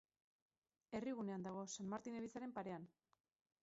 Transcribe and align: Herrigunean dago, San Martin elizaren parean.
Herrigunean 0.95 1.47
dago, 1.49 1.69
San 1.77 1.95
Martin 1.95 2.21
elizaren 2.25 2.59
parean. 2.61 2.93